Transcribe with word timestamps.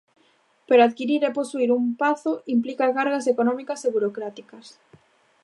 Pero 0.67 0.81
adquirir 0.83 1.21
e 1.29 1.35
posuír 1.39 1.69
un 1.79 1.85
pazo 2.01 2.31
implica 2.55 2.95
cargas 2.97 3.25
económicas 3.33 3.79
e 3.87 3.89
burocráticas. 3.95 4.65